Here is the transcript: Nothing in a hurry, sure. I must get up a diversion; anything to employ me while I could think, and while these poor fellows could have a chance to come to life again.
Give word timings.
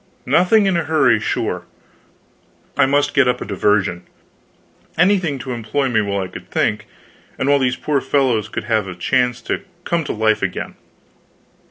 Nothing 0.25 0.65
in 0.65 0.75
a 0.75 0.83
hurry, 0.85 1.19
sure. 1.19 1.65
I 2.75 2.87
must 2.87 3.13
get 3.13 3.27
up 3.27 3.39
a 3.39 3.45
diversion; 3.45 4.01
anything 4.97 5.37
to 5.37 5.51
employ 5.51 5.89
me 5.89 6.01
while 6.01 6.23
I 6.23 6.27
could 6.27 6.49
think, 6.49 6.87
and 7.37 7.47
while 7.47 7.59
these 7.59 7.75
poor 7.75 8.01
fellows 8.01 8.49
could 8.49 8.63
have 8.63 8.87
a 8.87 8.95
chance 8.95 9.43
to 9.43 9.61
come 9.85 10.03
to 10.05 10.11
life 10.11 10.41
again. 10.41 10.73